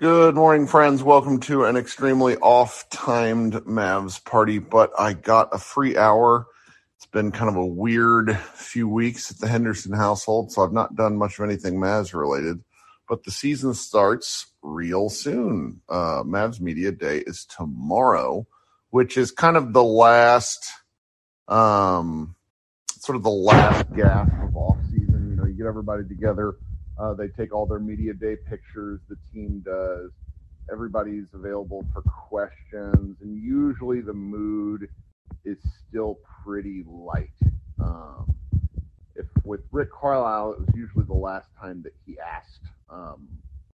[0.00, 1.02] Good morning, friends.
[1.02, 6.46] Welcome to an extremely off-timed Mavs party, but I got a free hour.
[6.96, 10.96] It's been kind of a weird few weeks at the Henderson household, so I've not
[10.96, 12.64] done much of anything Mavs related.
[13.10, 15.82] But the season starts real soon.
[15.86, 18.46] Uh, Mavs Media Day is tomorrow,
[18.88, 20.66] which is kind of the last,
[21.46, 22.36] um,
[22.88, 25.28] sort of the last gasp of off season.
[25.28, 26.54] You know, you get everybody together
[27.00, 29.00] uh, they take all their media day pictures.
[29.08, 30.10] The team does.
[30.70, 34.88] Everybody's available for questions, and usually the mood
[35.44, 35.58] is
[35.88, 37.30] still pretty light.
[37.82, 38.34] Um,
[39.16, 42.60] if with Rick Carlisle, it was usually the last time that he asked
[42.90, 43.26] um,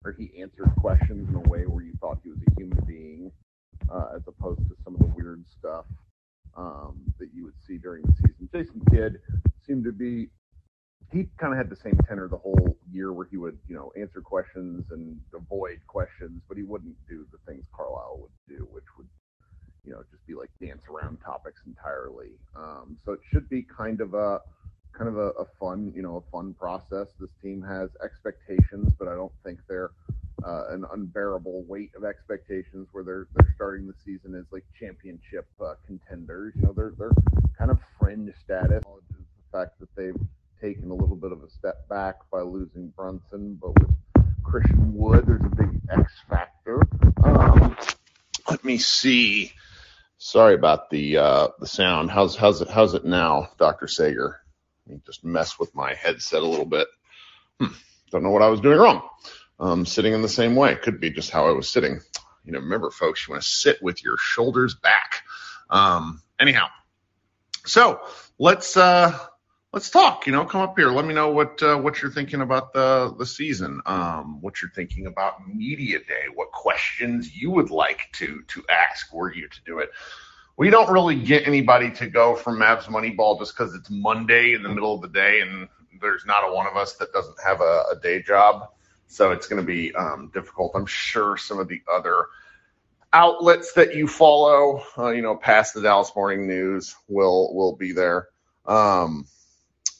[0.05, 3.31] or he answered questions in a way where you thought he was a human being,
[3.91, 5.85] uh, as opposed to some of the weird stuff
[6.55, 8.49] um, that you would see during the season.
[8.53, 9.19] Jason Kidd
[9.65, 10.29] seemed to be
[11.11, 13.91] he kind of had the same tenor the whole year where he would, you know,
[13.99, 18.85] answer questions and avoid questions, but he wouldn't do the things Carlisle would do, which
[18.97, 19.07] would,
[19.85, 22.31] you know, just be like dance around topics entirely.
[22.55, 24.41] Um, so it should be kind of a
[24.97, 27.07] kind of a, a, fun, you know, a fun process.
[27.19, 29.91] This team has expectations, but I don't think they're
[30.43, 35.47] uh, an unbearable weight of expectations where they're they're starting the season as like championship
[35.61, 36.53] uh, contenders.
[36.55, 37.11] You know, they're they're
[37.57, 38.83] kind of fringe status.
[38.83, 40.15] The fact that they've
[40.65, 43.93] taken a little bit of a step back by losing Brunson, but with
[44.43, 46.81] Christian Wood, there's a big X factor.
[47.23, 47.77] Um,
[48.49, 49.51] let me see.
[50.17, 52.09] Sorry about the uh, the sound.
[52.09, 54.39] How's how's it how's it now, Doctor Sager?
[54.87, 56.87] Let me just mess with my headset a little bit.
[57.59, 57.73] Hmm.
[58.09, 59.07] Don't know what I was doing wrong.
[59.59, 61.99] Um, sitting in the same way could be just how I was sitting.
[62.43, 65.21] You know, remember, folks, you want to sit with your shoulders back.
[65.69, 66.69] Um, anyhow,
[67.65, 67.99] so
[68.39, 69.15] let's uh,
[69.75, 70.25] let's talk.
[70.25, 70.89] You know, come up here.
[70.89, 73.81] Let me know what uh, what you're thinking about the the season.
[73.85, 76.23] Um, what you're thinking about media day.
[76.33, 79.91] What questions you would like to to ask were you to do it.
[80.57, 84.63] We don't really get anybody to go from Mavs Moneyball just because it's Monday in
[84.63, 85.67] the middle of the day and
[85.99, 88.69] there's not a one of us that doesn't have a, a day job.
[89.07, 90.71] So it's going to be um, difficult.
[90.73, 92.27] I'm sure some of the other
[93.11, 97.91] outlets that you follow, uh, you know, past the Dallas Morning News will will be
[97.91, 98.29] there.
[98.65, 99.25] Um,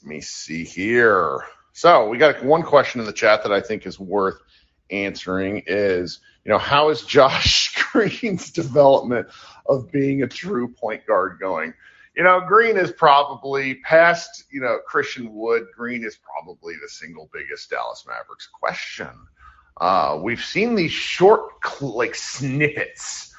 [0.06, 1.42] me see here.
[1.74, 4.40] So we got one question in the chat that I think is worth
[4.90, 9.28] answering is, you know, how is Josh Green's development
[9.68, 11.74] of being a true point guard going?
[12.16, 15.66] You know, Green is probably past, you know, Christian Wood.
[15.76, 19.10] Green is probably the single biggest Dallas Mavericks question.
[19.82, 21.50] Uh, we've seen these short,
[21.82, 23.35] like snippets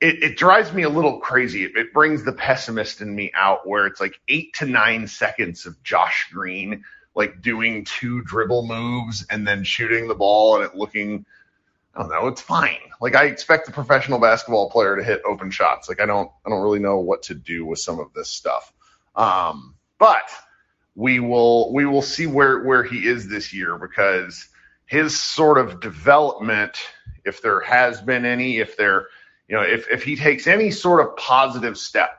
[0.00, 1.64] it, it, drives me a little crazy.
[1.64, 5.66] It, it, brings the pessimist in me out where it's like eight to nine seconds
[5.66, 10.76] of Josh Green like doing two dribble moves and then shooting the ball and it
[10.76, 11.26] looking
[11.94, 12.78] I don't know, it's fine.
[13.00, 15.88] Like I expect a professional basketball player to hit open shots.
[15.88, 18.72] Like I don't I don't really know what to do with some of this stuff.
[19.16, 20.30] Um, but
[20.94, 24.48] we will we will see where where he is this year because
[24.86, 26.78] his sort of development,
[27.24, 29.08] if there has been any, if there
[29.48, 32.18] you know, if, if he takes any sort of positive step,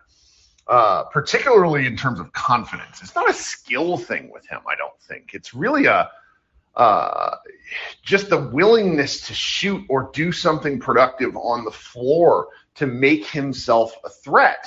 [0.68, 5.00] uh, particularly in terms of confidence, it's not a skill thing with him, I don't
[5.02, 5.32] think.
[5.34, 6.10] It's really a
[6.76, 7.36] uh,
[8.04, 13.94] just the willingness to shoot or do something productive on the floor to make himself
[14.06, 14.66] a threat.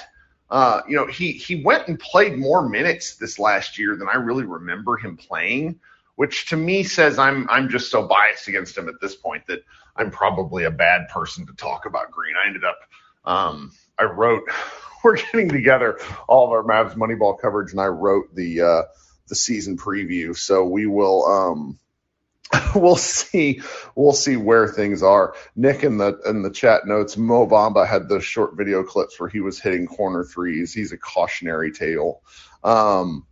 [0.51, 4.17] Uh, you know, he he went and played more minutes this last year than I
[4.17, 5.81] really remember him playing,
[6.17, 9.65] which to me says I'm I'm just so biased against him at this point that
[9.97, 12.35] I'm probably a bad person to talk about Green.
[12.43, 12.79] I ended up,
[13.25, 14.45] um, I wrote,
[15.05, 15.99] we're getting together
[16.29, 18.83] all of our Mavs Moneyball coverage, and I wrote the uh,
[19.29, 20.37] the season preview.
[20.37, 21.79] So we will, um,
[22.75, 23.63] we'll see,
[23.95, 25.35] we'll see where things are.
[25.57, 29.29] Nick in the in the chat notes, Mo Bamba had those short video clips where
[29.29, 30.73] he was hitting corner threes.
[30.73, 32.23] He's a cautionary tale.
[32.65, 33.27] Um,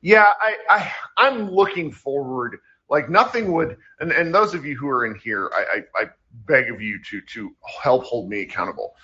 [0.00, 4.88] yeah, I, I I'm looking forward like nothing would, and, and those of you who
[4.88, 6.10] are in here, I, I, I
[6.46, 8.94] beg of you to to help hold me accountable.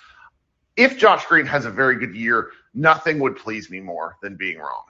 [0.75, 4.57] If Josh Green has a very good year, nothing would please me more than being
[4.59, 4.83] wrong.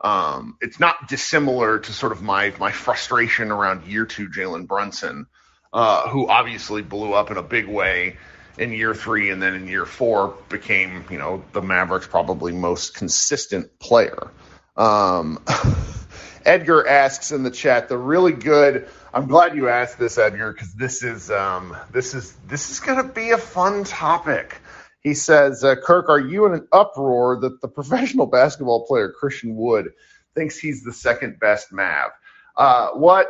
[0.00, 5.26] Um, it's not dissimilar to sort of my my frustration around year two Jalen Brunson,
[5.72, 8.16] uh, who obviously blew up in a big way
[8.58, 12.94] in year three, and then in year four became you know the Mavericks' probably most
[12.94, 14.30] consistent player.
[14.76, 15.42] Um,
[16.44, 18.88] Edgar asks in the chat, the really good.
[19.12, 22.98] I'm glad you asked this, Edgar, because this is um, this is this is going
[22.98, 24.60] to be a fun topic.
[25.00, 29.54] He says, uh, Kirk, are you in an uproar that the professional basketball player Christian
[29.54, 29.92] Wood
[30.34, 32.10] thinks he's the second best Mav?
[32.56, 33.28] Uh, what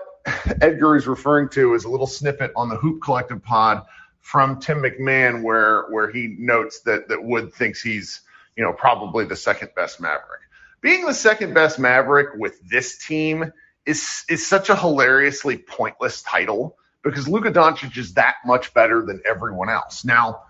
[0.60, 3.84] Edgar is referring to is a little snippet on the Hoop Collective pod
[4.20, 8.22] from Tim McMahon, where where he notes that that Wood thinks he's
[8.56, 10.40] you know probably the second best Maverick.
[10.84, 13.50] Being the second best Maverick with this team
[13.86, 19.22] is is such a hilariously pointless title because Luka Doncic is that much better than
[19.24, 20.04] everyone else.
[20.04, 20.42] Now,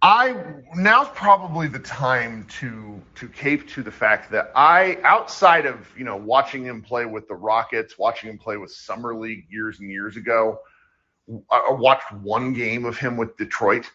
[0.00, 0.36] I
[0.76, 6.04] now's probably the time to to cape to the fact that I outside of you
[6.04, 9.90] know watching him play with the Rockets, watching him play with Summer League years and
[9.90, 10.60] years ago,
[11.50, 13.90] I watched one game of him with Detroit.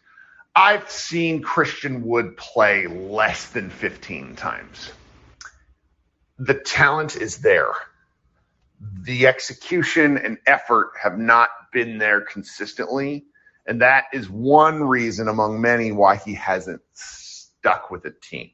[0.58, 4.92] I've seen Christian Wood play less than 15 times.
[6.40, 7.74] The talent is there.
[9.04, 13.26] The execution and effort have not been there consistently
[13.68, 18.52] and that is one reason among many why he hasn't stuck with a team.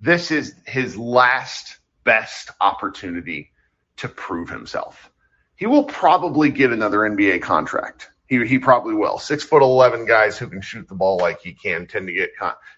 [0.00, 3.52] This is his last best opportunity
[3.98, 5.10] to prove himself.
[5.56, 8.10] He will probably get another NBA contract.
[8.26, 9.18] He, he probably will.
[9.18, 12.30] Six foot eleven guys who can shoot the ball like he can tend to get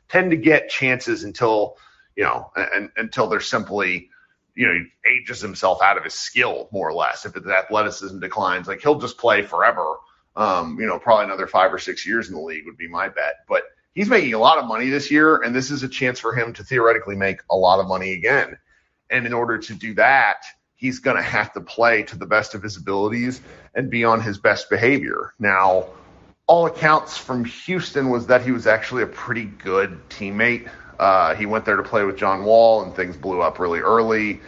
[0.08, 1.76] tend to get chances until
[2.16, 4.10] you know and, until they're simply
[4.54, 7.24] you know he ages himself out of his skill more or less.
[7.24, 9.96] If his athleticism declines, like he'll just play forever
[10.36, 13.08] um, you know, probably another five or six years in the league would be my
[13.08, 13.36] bet.
[13.48, 13.62] But
[13.94, 16.52] he's making a lot of money this year, and this is a chance for him
[16.54, 18.58] to theoretically make a lot of money again.
[19.10, 20.42] And in order to do that,
[20.76, 23.40] he's going to have to play to the best of his abilities
[23.74, 25.34] and be on his best behavior.
[25.38, 25.86] Now,
[26.46, 30.68] all accounts from Houston was that he was actually a pretty good teammate.
[30.98, 34.40] Uh, he went there to play with John Wall, and things blew up really early.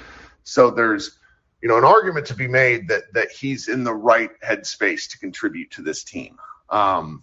[0.45, 1.19] So there's
[1.63, 5.19] you know, an argument to be made that that he's in the right headspace to
[5.19, 6.39] contribute to this team.
[6.71, 7.23] Um,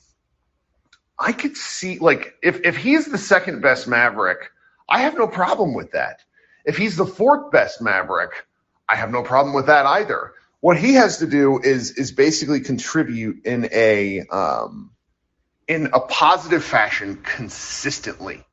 [1.20, 4.50] I could see like if if he's the second best Maverick,
[4.90, 6.22] I have no problem with that.
[6.66, 8.46] If he's the fourth best Maverick,
[8.88, 10.34] I have no problem with that either.
[10.60, 14.92] What he has to do is is basically contribute in a um,
[15.68, 18.44] in a positive fashion consistently.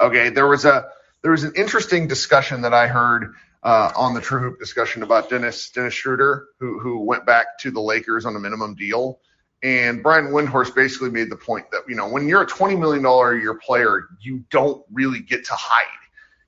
[0.00, 0.88] Okay, there was a
[1.22, 5.28] there was an interesting discussion that I heard uh, on the True Hoop discussion about
[5.30, 9.20] Dennis Dennis Schroeder, who who went back to the Lakers on a minimum deal.
[9.62, 13.02] And Brian Windhorst basically made the point that you know when you're a twenty million
[13.02, 15.86] dollar a year player, you don't really get to hide.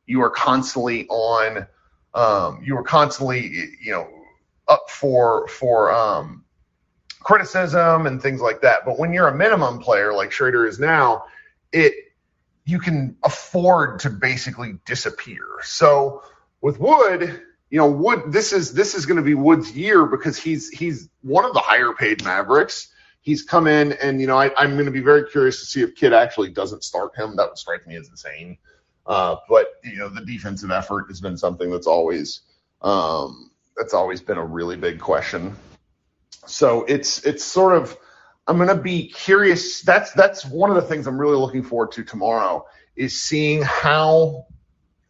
[0.06, 1.66] You are constantly on.
[2.18, 4.08] Um, you were constantly you know
[4.66, 6.44] up for for um,
[7.20, 8.84] criticism and things like that.
[8.84, 11.24] But when you're a minimum player like Schroeder is now,
[11.72, 11.94] it
[12.64, 15.44] you can afford to basically disappear.
[15.62, 16.22] So
[16.60, 20.36] with Wood, you know, Wood, this is this is going to be Wood's year because
[20.36, 22.88] he's he's one of the higher paid Mavericks.
[23.20, 25.82] He's come in, and you know, I, am going to be very curious to see
[25.82, 27.36] if Kidd actually doesn't start him.
[27.36, 28.58] That would strike me as insane.
[29.08, 32.42] Uh, but you know, the defensive effort has been something that's always
[32.82, 35.56] um, that's always been a really big question.
[36.46, 37.96] So it's it's sort of
[38.46, 39.80] I'm to be curious.
[39.80, 42.66] That's that's one of the things I'm really looking forward to tomorrow
[42.96, 44.46] is seeing how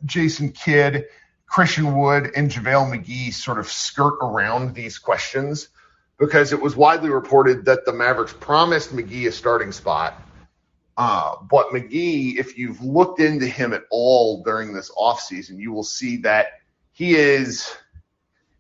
[0.05, 1.07] Jason Kidd
[1.49, 5.69] Christian Wood and JaVale McGee sort of skirt around these questions
[6.19, 10.21] because it was widely reported that the Mavericks promised McGee a starting spot.
[10.99, 15.85] Uh, but McGee, if you've looked into him at all during this offseason, you will
[15.85, 16.61] see that
[16.91, 17.73] he is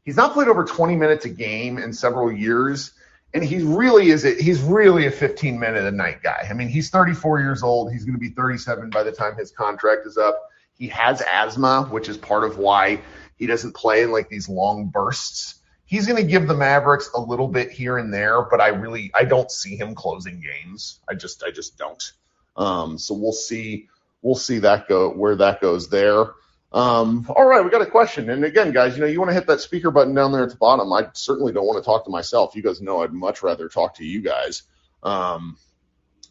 [0.04, 2.92] he's not played over 20 minutes a game in several years.
[3.34, 6.46] And he really is a, he's really a 15 minute a night guy.
[6.48, 7.92] I mean, he's 34 years old.
[7.92, 10.40] He's going to be 37 by the time his contract is up.
[10.78, 13.00] He has asthma, which is part of why
[13.36, 15.56] he doesn't play in like these long bursts.
[15.86, 19.10] He's going to give the Mavericks a little bit here and there, but I really
[19.12, 21.00] I don't see him closing games.
[21.08, 22.12] I just I just don't.
[22.58, 23.88] Um, so we'll see
[24.20, 26.32] we'll see that go where that goes there.
[26.72, 28.28] Um, all right, we got a question.
[28.28, 30.50] And again, guys, you know, you want to hit that speaker button down there at
[30.50, 30.92] the bottom.
[30.92, 32.54] I certainly don't want to talk to myself.
[32.54, 34.64] You guys know I'd much rather talk to you guys.
[35.02, 35.56] Um,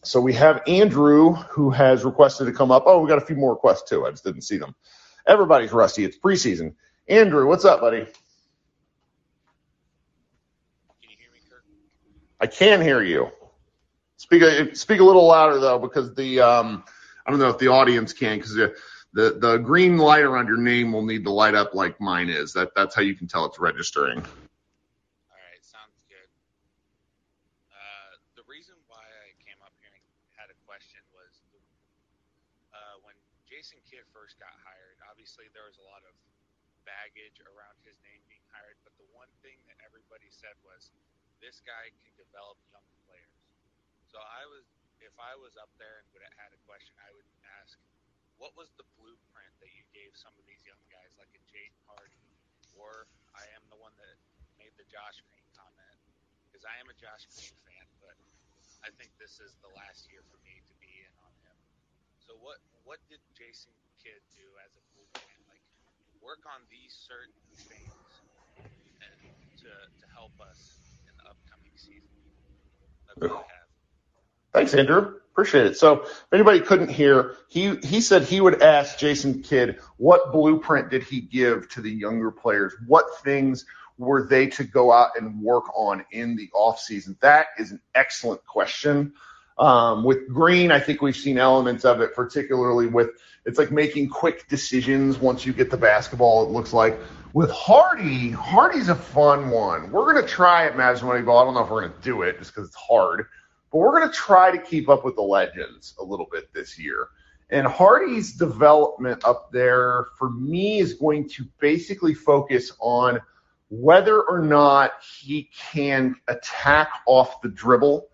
[0.03, 2.83] so we have Andrew who has requested to come up.
[2.85, 4.05] Oh, we got a few more requests too.
[4.05, 4.75] I just didn't see them.
[5.25, 6.05] Everybody's rusty.
[6.05, 6.75] It's preseason.
[7.07, 8.05] Andrew, what's up, buddy?
[8.05, 8.07] Can
[11.01, 11.63] you hear me, Kirk?
[12.39, 13.31] I can hear you.
[14.17, 16.83] Speak a, speak a little louder though, because the um,
[17.25, 18.73] I don't know if the audience can, because the,
[19.13, 22.53] the green light around your name will need to light up like mine is.
[22.53, 24.23] That that's how you can tell it's registering.
[28.35, 30.01] the reason why i came up here and
[30.37, 31.41] had a question was
[33.05, 33.13] when
[33.49, 36.13] jason kidd first got hired obviously there was a lot of
[36.87, 40.87] baggage around his name being hired, but the one thing that everybody said was
[41.43, 43.36] this guy can develop young players.
[44.07, 44.63] So I was,
[45.03, 47.27] if I was up there and would have had a question, I would
[47.59, 47.75] ask,
[48.39, 51.81] what was the blueprint that you gave some of these young guys, like a Jaden
[51.89, 52.21] Hardy,
[52.77, 54.17] or I am the one that
[54.61, 55.97] made the Josh Green comment
[56.47, 58.15] because I am a Josh Green fan, but
[58.85, 61.57] I think this is the last year for me to be in on him.
[62.21, 65.41] So what what did Jason Kidd do as a blueprint?
[65.49, 65.65] Like
[66.21, 68.09] work on these certain things
[69.01, 69.19] and
[69.65, 70.77] to to help us
[71.09, 72.17] in the upcoming season.
[73.09, 73.66] That's what I have.
[74.57, 75.13] Thanks, Andrew.
[75.33, 75.77] Appreciate it.
[75.77, 80.89] So if anybody couldn't hear, he he said he would ask Jason Kidd what blueprint
[80.89, 82.73] did he give to the younger players?
[82.87, 83.63] What things
[83.99, 87.19] were they to go out and work on in the offseason?
[87.19, 89.13] That is an excellent question.
[89.59, 93.11] Um, with Green, I think we've seen elements of it, particularly with
[93.45, 96.99] it's like making quick decisions once you get the basketball, it looks like.
[97.33, 99.91] With Hardy, Hardy's a fun one.
[99.91, 101.41] We're going to try it, Mavs Moneyball.
[101.41, 103.27] I don't know if we're going to do it just because it's hard.
[103.71, 106.79] But we're going to try to keep up with the legends a little bit this
[106.79, 107.09] year.
[107.49, 113.19] And Hardy's development up there for me is going to basically focus on
[113.69, 118.07] whether or not he can attack off the dribble.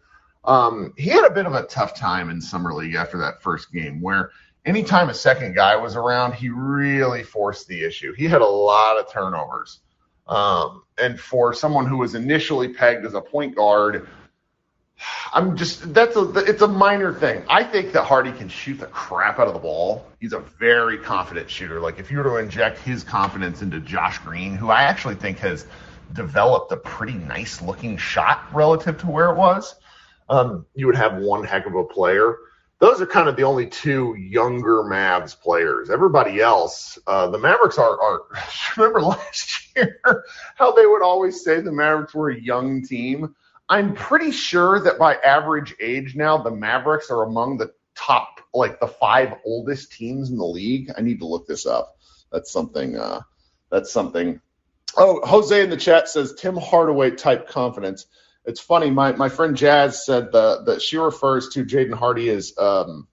[0.46, 3.72] Um, he had a bit of a tough time in summer league after that first
[3.72, 4.32] game, where
[4.66, 8.14] anytime a second guy was around, he really forced the issue.
[8.14, 9.80] He had a lot of turnovers,
[10.28, 14.08] um, and for someone who was initially pegged as a point guard
[15.34, 17.44] I'm just that's a it's a minor thing.
[17.50, 20.06] I think that Hardy can shoot the crap out of the ball.
[20.20, 21.80] He's a very confident shooter.
[21.80, 25.40] Like if you were to inject his confidence into Josh Green, who I actually think
[25.40, 25.66] has
[26.14, 29.76] developed a pretty nice looking shot relative to where it was,
[30.30, 32.38] um, you would have one heck of a player.
[32.80, 35.90] Those are kind of the only two younger Mavs players.
[35.90, 38.24] Everybody else, uh, the Mavericks are, are.
[38.78, 43.36] Remember last year how they would always say the Mavericks were a young team
[43.70, 48.80] I'm pretty sure that by average age now, the Mavericks are among the top, like
[48.80, 50.92] the five oldest teams in the league.
[50.98, 51.98] I need to look this up.
[52.32, 52.98] That's something.
[52.98, 53.22] Uh,
[53.70, 54.42] that's something.
[54.96, 58.06] Oh, Jose in the chat says Tim Hardaway type confidence.
[58.46, 58.90] It's funny.
[58.90, 63.08] My my friend Jazz said the, that she refers to Jaden Hardy as um,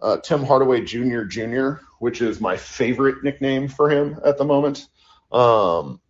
[0.00, 1.24] uh, Tim Hardaway Jr.
[1.24, 4.86] Jr., which is my favorite nickname for him at the moment.
[5.30, 6.00] Um,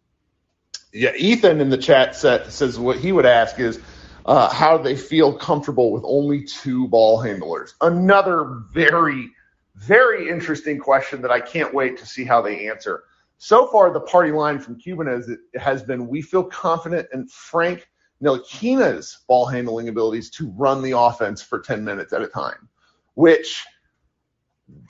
[0.96, 3.78] yeah, Ethan in the chat set says what he would ask is
[4.24, 7.74] uh, how they feel comfortable with only two ball handlers.
[7.80, 9.30] Another very,
[9.74, 13.04] very interesting question that I can't wait to see how they answer.
[13.38, 17.86] So far, the party line from Cuban has, has been we feel confident in Frank
[18.22, 22.68] Ntilikina's ball handling abilities to run the offense for 10 minutes at a time,
[23.14, 23.64] which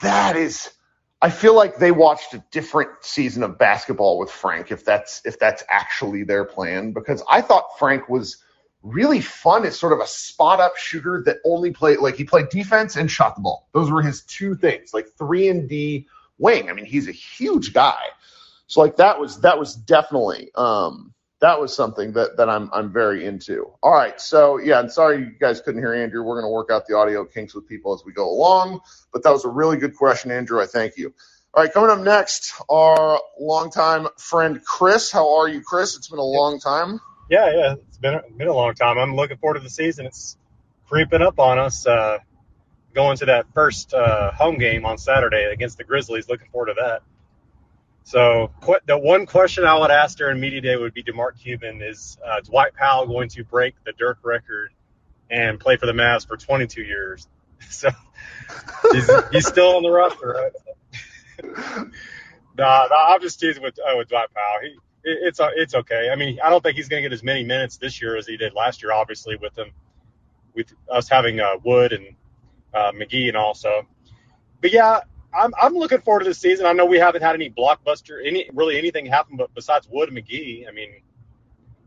[0.01, 0.71] that is
[1.21, 5.39] I feel like they watched a different season of basketball with Frank, if that's if
[5.39, 8.37] that's actually their plan, because I thought Frank was
[8.83, 12.49] really fun as sort of a spot up shooter that only played like he played
[12.49, 13.67] defense and shot the ball.
[13.73, 16.07] Those were his two things, like three and D
[16.37, 16.69] wing.
[16.69, 18.01] I mean, he's a huge guy.
[18.67, 22.91] So like that was that was definitely um that was something that that I'm I'm
[22.91, 23.71] very into.
[23.83, 26.23] All right, so yeah, I'm sorry you guys couldn't hear Andrew.
[26.23, 28.81] We're going to work out the audio kinks with people as we go along,
[29.13, 30.61] but that was a really good question, Andrew.
[30.61, 31.13] I thank you.
[31.53, 35.11] All right, coming up next, our longtime friend Chris.
[35.11, 35.97] How are you, Chris?
[35.97, 36.99] It's been a long time.
[37.29, 38.97] Yeah, yeah, it's been been a long time.
[38.97, 40.05] I'm looking forward to the season.
[40.05, 40.37] It's
[40.87, 41.85] creeping up on us.
[41.87, 42.19] Uh,
[42.93, 46.29] going to that first uh, home game on Saturday against the Grizzlies.
[46.29, 47.03] Looking forward to that.
[48.07, 48.51] So
[48.85, 52.17] the one question I would ask during media day would be to Mark Cuban is
[52.25, 54.71] uh, Dwight Powell going to break the Dirk record
[55.29, 57.27] and play for the Mavs for 22 years?
[57.69, 57.89] So
[58.93, 60.51] he's, he's still on the roster, right?
[62.57, 64.59] nah, nah, I'm just teasing with uh, with Dwight Powell.
[64.61, 64.67] He,
[65.03, 66.09] it, it's uh, it's okay.
[66.09, 68.27] I mean, I don't think he's going to get as many minutes this year as
[68.27, 68.93] he did last year.
[68.93, 69.71] Obviously, with him,
[70.53, 72.15] with us having uh, Wood and
[72.73, 73.87] uh, McGee and also.
[74.61, 75.01] But yeah,
[75.37, 76.65] I'm, I'm looking forward to this season.
[76.65, 80.17] I know we haven't had any blockbuster, any really anything happen, but besides Wood and
[80.17, 80.89] McGee, I mean,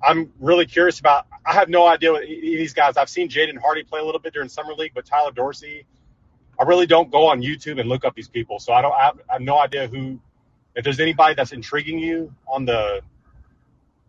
[0.02, 1.26] I'm really curious about.
[1.44, 2.96] I have no idea what these guys.
[2.96, 5.84] I've seen Jaden Hardy play a little bit during summer league, but Tyler Dorsey,
[6.58, 8.92] I really don't go on YouTube and look up these people, so I don't.
[8.92, 10.20] I have, I have no idea who.
[10.76, 13.00] If there's anybody that's intriguing you on the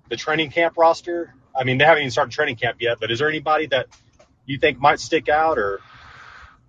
[0.09, 3.19] the training camp roster, I mean, they haven't even started training camp yet, but is
[3.19, 3.87] there anybody that
[4.45, 5.79] you think might stick out or?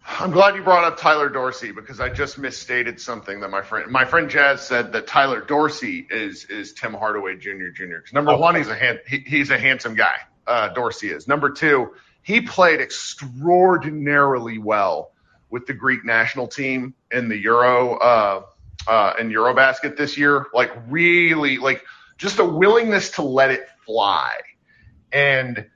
[0.04, 3.90] I'm glad you brought up Tyler Dorsey because I just misstated something that my friend
[3.90, 7.68] my friend Jazz said that Tyler Dorsey is is Tim Hardaway Jr.
[7.72, 7.98] Jr.
[8.12, 10.16] Number one, he's a hand, he, he's a handsome guy.
[10.46, 11.28] Uh, Dorsey is.
[11.28, 15.12] Number two, he played extraordinarily well
[15.50, 18.42] with the Greek national team in the Euro uh,
[18.88, 20.46] uh, in EuroBasket this year.
[20.52, 21.84] Like really, like
[22.18, 24.32] just a willingness to let it fly
[25.12, 25.66] and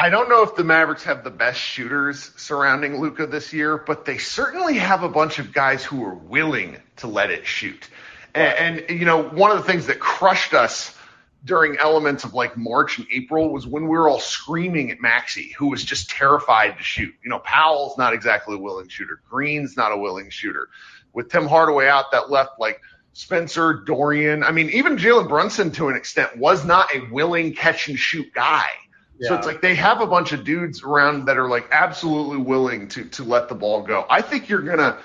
[0.00, 4.04] I don't know if the Mavericks have the best shooters surrounding Luka this year, but
[4.04, 7.88] they certainly have a bunch of guys who are willing to let it shoot.
[8.32, 10.96] And, and, you know, one of the things that crushed us
[11.44, 15.52] during elements of like March and April was when we were all screaming at Maxi,
[15.54, 17.12] who was just terrified to shoot.
[17.24, 19.20] You know, Powell's not exactly a willing shooter.
[19.28, 20.68] Green's not a willing shooter.
[21.12, 22.80] With Tim Hardaway out, that left like
[23.14, 24.44] Spencer, Dorian.
[24.44, 28.32] I mean, even Jalen Brunson to an extent was not a willing catch and shoot
[28.32, 28.68] guy.
[29.18, 29.28] Yeah.
[29.28, 32.88] So it's like they have a bunch of dudes around that are like absolutely willing
[32.88, 34.06] to to let the ball go.
[34.08, 34.98] I think you're gonna.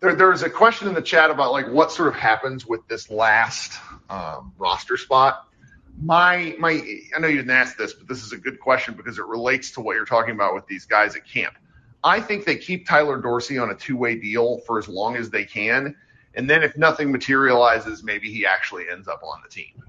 [0.00, 3.10] There, there's a question in the chat about like what sort of happens with this
[3.10, 5.46] last um, roster spot
[6.02, 6.70] my my
[7.14, 9.72] I know you didn't ask this, but this is a good question because it relates
[9.72, 11.54] to what you're talking about with these guys at camp.
[12.02, 15.44] I think they keep Tyler Dorsey on a two-way deal for as long as they
[15.44, 15.94] can,
[16.34, 19.82] and then if nothing materializes, maybe he actually ends up on the team.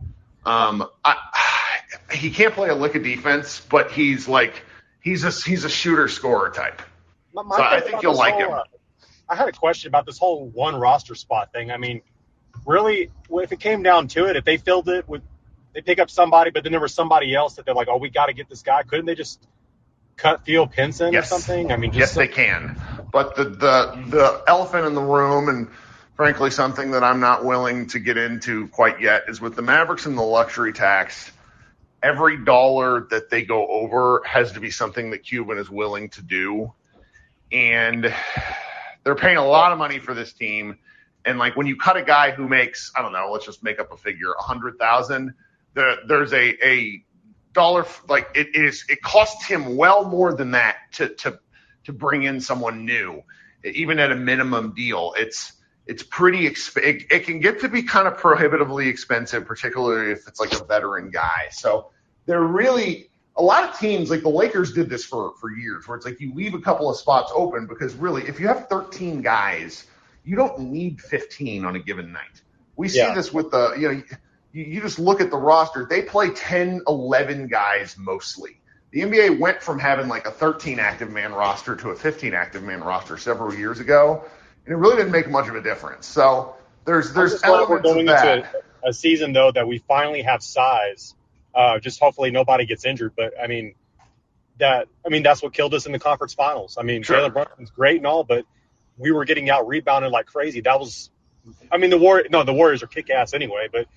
[0.45, 1.15] Um, I,
[2.11, 4.63] he can't play a lick of defense, but he's like
[5.01, 6.81] he's a he's a shooter scorer type.
[7.33, 8.53] My, my so I think you'll like whole, him.
[8.53, 8.63] Uh,
[9.29, 11.71] I had a question about this whole one roster spot thing.
[11.71, 12.01] I mean,
[12.65, 15.21] really, if it came down to it, if they filled it with
[15.73, 18.09] they pick up somebody, but then there was somebody else that they're like, oh, we
[18.09, 18.83] got to get this guy.
[18.83, 19.47] Couldn't they just
[20.17, 21.25] cut Theo Pinson yes.
[21.25, 21.71] or something?
[21.71, 22.79] I mean, yes, they can.
[23.11, 25.69] But the the the elephant in the room, and
[26.15, 30.05] frankly, something that I'm not willing to get into quite yet, is with the Mavericks
[30.05, 31.31] and the luxury tax.
[32.03, 36.21] Every dollar that they go over has to be something that Cuban is willing to
[36.21, 36.73] do,
[37.51, 38.13] and
[39.03, 40.79] they're paying a lot of money for this team.
[41.25, 43.79] And like when you cut a guy who makes, I don't know, let's just make
[43.79, 45.35] up a figure, a hundred thousand
[45.73, 47.03] the, there's a, a
[47.53, 51.39] dollar like it is it costs him well more than that to to
[51.83, 53.21] to bring in someone new
[53.63, 55.53] even at a minimum deal it's
[55.91, 60.27] it's pretty exp- it, it can get to be kind of prohibitively expensive particularly if
[60.27, 61.91] it's like a veteran guy so
[62.25, 65.97] they're really a lot of teams like the Lakers did this for for years where
[65.97, 69.21] it's like you leave a couple of spots open because really if you have 13
[69.21, 69.85] guys
[70.23, 72.41] you don't need 15 on a given night
[72.77, 73.13] we see yeah.
[73.13, 74.01] this with the you know
[74.53, 78.59] you, you just look at the roster, they play 10, 11 guys mostly.
[78.91, 82.63] The NBA went from having like a 13 active man roster to a 15 active
[82.63, 84.25] man roster several years ago,
[84.65, 86.05] and it really didn't make much of a difference.
[86.05, 88.07] So there's there's elements we're going.
[88.07, 88.47] Into
[88.83, 91.15] a season though that we finally have size.
[91.53, 93.75] Uh, just hopefully nobody gets injured, but I mean
[94.57, 96.77] that I mean that's what killed us in the conference finals.
[96.79, 97.17] I mean sure.
[97.17, 98.45] Jalen Brunson's great and all, but
[98.97, 100.61] we were getting out rebounded like crazy.
[100.61, 101.09] That was,
[101.71, 103.87] I mean the war no the Warriors are kick ass anyway, but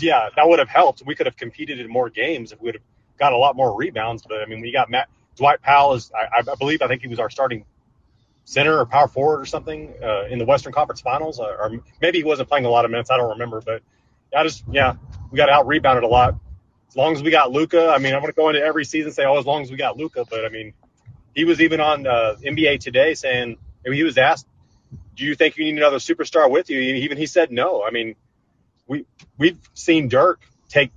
[0.00, 1.02] yeah, that would have helped.
[1.04, 2.84] We could have competed in more games if we would have
[3.18, 4.22] got a lot more rebounds.
[4.26, 7.08] But I mean, we got Matt Dwight Powell is I, I believe I think he
[7.08, 7.64] was our starting
[8.44, 12.18] center or power forward or something uh, in the Western Conference Finals, uh, or maybe
[12.18, 13.10] he wasn't playing a lot of minutes.
[13.10, 13.82] I don't remember, but
[14.34, 14.94] I just yeah,
[15.30, 16.34] we got out rebounded a lot.
[16.88, 19.08] As long as we got Luka, I mean, I'm going to go into every season
[19.08, 20.74] and say, oh, as long as we got Luka, but I mean,
[21.34, 24.46] he was even on uh, NBA Today saying he was asked,
[25.16, 27.82] "Do you think you need another superstar with you?" Even he said no.
[27.82, 28.14] I mean,
[28.86, 29.06] we
[29.38, 30.90] we've seen Dirk take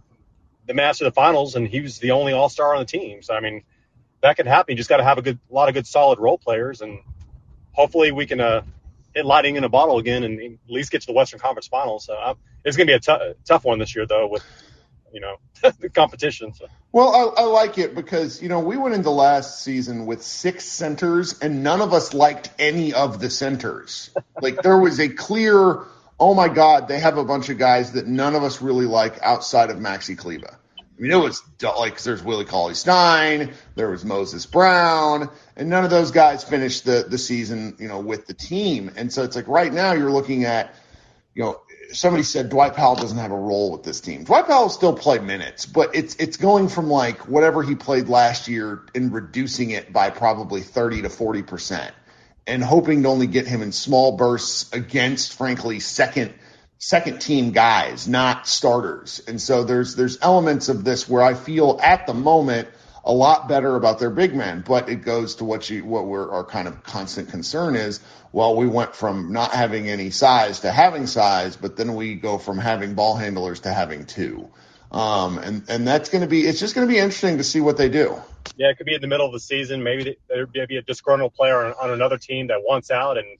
[0.66, 3.22] the Mavs to the finals, and he was the only All Star on the team.
[3.22, 3.64] So I mean,
[4.22, 4.74] that can happen.
[4.74, 7.00] You just got to have a good, a lot of good, solid role players, and
[7.76, 8.62] hopefully we can uh,
[9.14, 12.06] hit lightning in a bottle again, and at least get to the Western Conference Finals.
[12.06, 12.34] So uh,
[12.64, 14.44] it's going to be a t- tough one this year, though, with
[15.14, 15.36] you know
[15.80, 16.54] the competition.
[16.54, 16.68] So.
[16.92, 20.66] Well, I, I like it because you know we went into last season with six
[20.66, 24.10] centers, and none of us liked any of the centers.
[24.42, 25.86] like there was a clear
[26.20, 29.22] oh my God, they have a bunch of guys that none of us really like
[29.22, 30.58] outside of Maxi Kleber.
[30.98, 35.84] I mean, it was like there's Willie Cauley Stein, there was Moses Brown, and none
[35.84, 38.92] of those guys finished the the season, you know, with the team.
[38.96, 40.74] And so it's like right now you're looking at,
[41.34, 44.24] you know, somebody said Dwight Powell doesn't have a role with this team.
[44.24, 48.48] Dwight Powell still play minutes, but it's it's going from like whatever he played last
[48.48, 51.94] year and reducing it by probably 30 to 40 percent
[52.48, 56.34] and hoping to only get him in small bursts against, frankly, second
[56.78, 59.22] second team guys, not starters.
[59.28, 62.68] And so there's there's elements of this where I feel at the moment
[63.04, 66.30] a lot better about their big men, but it goes to what you what we're
[66.30, 68.00] our kind of constant concern is.
[68.32, 72.38] Well, we went from not having any size to having size, but then we go
[72.38, 74.50] from having ball handlers to having two.
[74.92, 77.62] Um, and and that's going to be it's just going to be interesting to see
[77.62, 78.22] what they do.
[78.58, 79.84] Yeah, it could be in the middle of the season.
[79.84, 83.38] Maybe there'd be a disgruntled player on, on another team that wants out, and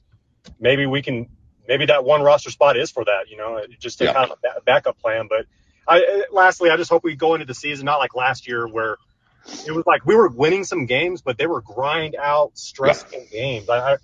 [0.60, 1.28] maybe we can
[1.68, 3.30] maybe that one roster spot is for that.
[3.30, 4.14] You know, It just a yeah.
[4.14, 5.28] kind of a backup plan.
[5.30, 5.46] But
[5.88, 8.98] I, lastly, I just hope we go into the season not like last year where
[9.68, 13.40] it was like we were winning some games, but they were grind out, stressful yeah.
[13.40, 13.70] games.
[13.70, 13.98] I, I,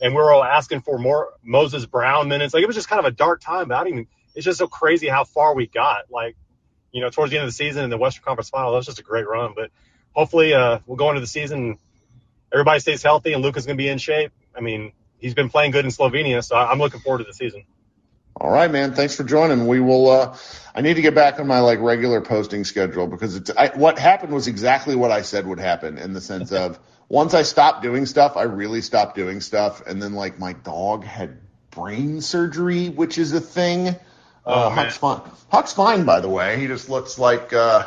[0.00, 2.52] and we were all asking for more Moses Brown minutes.
[2.54, 3.68] Like it was just kind of a dark time.
[3.68, 4.08] But I didn't even.
[4.34, 6.10] It's just so crazy how far we got.
[6.10, 6.36] Like
[6.92, 8.86] you know, towards the end of the season in the Western Conference Final, that was
[8.86, 9.52] just a great run.
[9.56, 9.70] But
[10.12, 11.78] hopefully, uh, we'll go into the season.
[12.52, 14.32] Everybody stays healthy, and Luka's going to be in shape.
[14.54, 17.64] I mean, he's been playing good in Slovenia, so I'm looking forward to the season.
[18.36, 18.94] All right, man.
[18.94, 19.66] Thanks for joining.
[19.66, 20.10] We will.
[20.10, 20.36] Uh,
[20.74, 23.98] I need to get back on my like regular posting schedule because it's I, what
[23.98, 27.82] happened was exactly what I said would happen in the sense of once I stopped
[27.82, 31.38] doing stuff, I really stopped doing stuff, and then like my dog had
[31.70, 33.94] brain surgery, which is a thing.
[34.46, 34.70] Oh, uh.
[34.70, 35.20] Huck's fine.
[35.50, 36.58] Huck's fine, by the way.
[36.58, 37.86] He just looks like uh,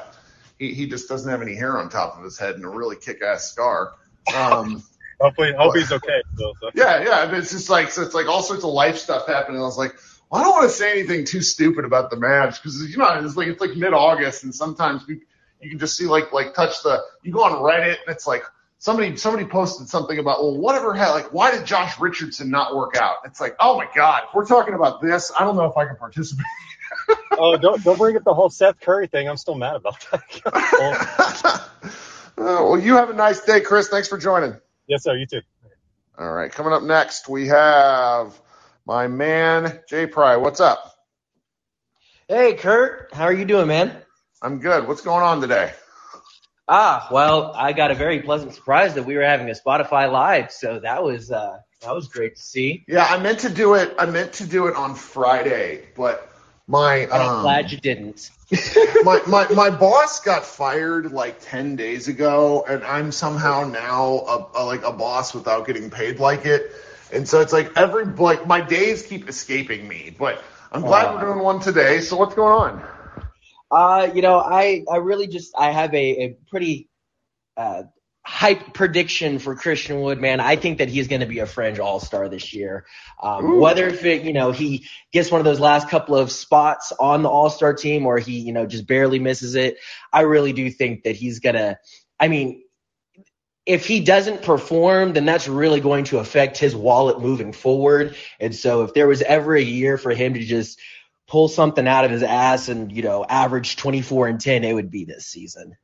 [0.59, 2.95] he he just doesn't have any hair on top of his head and a really
[2.95, 3.93] kick-ass scar.
[4.35, 4.83] Um,
[5.19, 6.21] Hopefully, hope he's okay.
[6.34, 6.71] Still, so.
[6.75, 7.38] yeah, yeah.
[7.38, 8.01] It's just like so.
[8.01, 9.60] It's like all sorts of life stuff happening.
[9.60, 9.93] I was like,
[10.30, 13.19] well, I don't want to say anything too stupid about the match because you know
[13.23, 15.21] it's like it's like mid-August and sometimes you
[15.62, 18.43] you can just see like like touch the you go on Reddit and it's like
[18.78, 22.97] somebody somebody posted something about well whatever had like why did Josh Richardson not work
[22.97, 23.17] out?
[23.25, 25.86] It's like oh my god, if we're talking about this, I don't know if I
[25.86, 26.45] can participate.
[27.38, 29.28] Oh, don't don't bring up the whole Seth Curry thing.
[29.28, 30.23] I'm still mad about that.
[30.54, 31.62] Uh,
[32.38, 33.89] well, you have a nice day, Chris.
[33.89, 34.56] Thanks for joining.
[34.87, 35.15] Yes, sir.
[35.15, 35.41] You too.
[36.17, 38.39] All right, coming up next we have
[38.85, 40.37] my man Jay Pry.
[40.37, 40.93] What's up?
[42.27, 43.13] Hey, Kirk.
[43.13, 43.95] How are you doing, man?
[44.41, 44.87] I'm good.
[44.87, 45.73] What's going on today?
[46.67, 50.51] Ah, well, I got a very pleasant surprise that we were having a Spotify live,
[50.51, 52.83] so that was uh, that was great to see.
[52.87, 53.93] Yeah, I meant to do it.
[53.99, 56.34] I meant to do it on Friday, but
[56.67, 58.32] my I'm um, glad you didn't.
[59.04, 64.47] my, my my boss got fired like ten days ago, and I'm somehow now a,
[64.56, 66.71] a, like a boss without getting paid like it.
[67.12, 70.15] And so it's like every like my days keep escaping me.
[70.17, 71.15] But I'm glad Aw.
[71.15, 72.01] we're doing one today.
[72.01, 72.88] So what's going on?
[73.69, 76.89] Uh, you know, I I really just I have a, a pretty
[77.58, 77.84] uh,
[78.25, 80.39] hype prediction for Christian Wood, man.
[80.39, 82.85] I think that he's going to be a fringe All Star this year.
[83.21, 86.91] Um, whether if it, you know he gets one of those last couple of spots
[86.99, 89.77] on the All Star team or he you know just barely misses it,
[90.11, 91.77] I really do think that he's gonna.
[92.19, 92.61] I mean.
[93.67, 98.15] If he doesn't perform, then that's really going to affect his wallet moving forward.
[98.39, 100.79] And so, if there was ever a year for him to just
[101.27, 104.91] pull something out of his ass and you know average 24 and 10 it would
[104.91, 105.75] be this season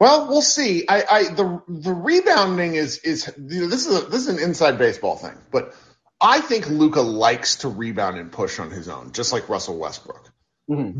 [0.00, 0.86] Well, we'll see.
[0.88, 4.38] I, I the the rebounding is is you know, this is a, this is an
[4.38, 5.74] inside baseball thing, but
[6.20, 10.32] I think Luka likes to rebound and push on his own, just like Russell Westbrook.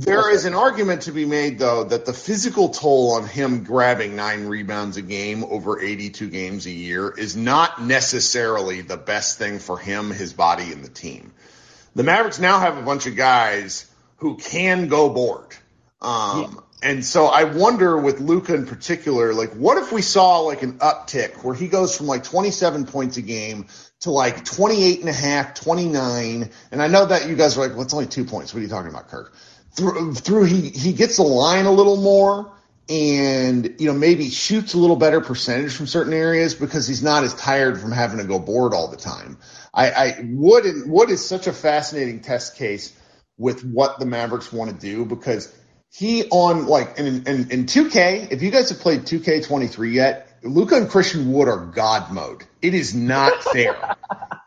[0.00, 4.16] There is an argument to be made, though, that the physical toll on him grabbing
[4.16, 9.60] nine rebounds a game over 82 games a year is not necessarily the best thing
[9.60, 11.32] for him, his body, and the team.
[11.94, 13.86] The Mavericks now have a bunch of guys
[14.16, 15.54] who can go board.
[16.02, 20.62] Um, And so I wonder with Luka in particular, like, what if we saw like
[20.62, 23.66] an uptick where he goes from like 27 points a game
[24.00, 26.50] to like 28 and a half, 29.
[26.72, 28.54] And I know that you guys are like, well, it's only two points.
[28.54, 29.34] What are you talking about, Kirk?
[29.72, 32.50] Through, through he, he gets the line a little more
[32.88, 37.24] and, you know, maybe shoots a little better percentage from certain areas because he's not
[37.24, 39.36] as tired from having to go board all the time.
[39.72, 42.96] I, I Wood, Wood is such a fascinating test case
[43.36, 45.54] with what the Mavericks want to do because
[45.92, 50.76] he on like in, in, in 2K, if you guys have played 2K23 yet, Luka
[50.76, 52.44] and Christian Wood are God mode.
[52.62, 53.76] It is not fair.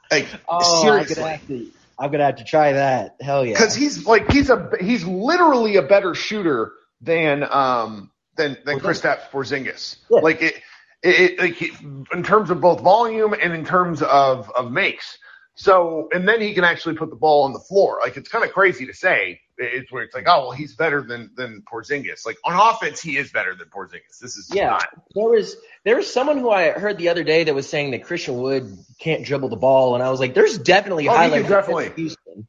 [0.09, 1.23] like oh seriously.
[1.23, 4.31] I'm, gonna have to, I'm gonna have to try that hell yeah because he's like
[4.31, 9.97] he's a he's literally a better shooter than um than than Kristaps Porzingis.
[10.09, 10.19] Yeah.
[10.19, 10.55] Like it,
[11.03, 11.73] it, it like he-
[12.13, 15.17] in terms of both volume and in terms of of makes.
[15.55, 17.99] So and then he can actually put the ball on the floor.
[18.01, 19.41] Like it's kind of crazy to say.
[19.57, 22.25] It's where it's like, oh well, he's better than than Porzingis.
[22.25, 24.19] Like on offense, he is better than Porzingis.
[24.19, 24.87] This is yeah not.
[25.13, 28.03] there was there was someone who i heard the other day that was saying that
[28.03, 31.29] christian wood can't dribble the ball and i was like there's definitely Oh, he can
[31.29, 31.91] highlights definitely.
[31.95, 32.47] Houston.